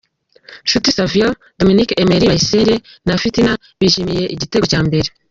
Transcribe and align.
Nshuti 0.65 0.95
Savio 0.95 1.27
Dominique, 1.59 1.97
Emery 2.01 2.25
Bayisenge, 2.29 2.75
na 3.05 3.19
Fitina 3.21 3.51
bishimira 3.79 4.31
igitego 4.35 4.65
cya 4.73 4.79
mbere. 4.87 5.07